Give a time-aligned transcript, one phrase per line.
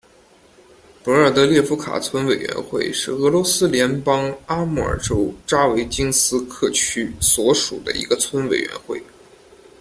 [1.03, 8.99] 博尔德列夫卡村委员会是俄罗斯联邦阿穆尔州扎维京斯克区所属的一个村委员会。